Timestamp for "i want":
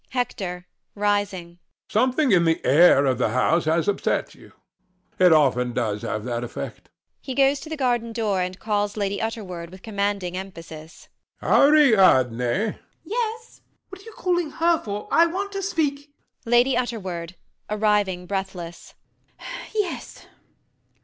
15.11-15.51